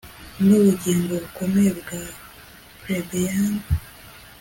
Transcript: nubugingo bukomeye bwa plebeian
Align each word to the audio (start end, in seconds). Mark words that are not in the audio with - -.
nubugingo 0.45 1.11
bukomeye 1.21 1.71
bwa 1.79 1.99
plebeian 2.81 3.55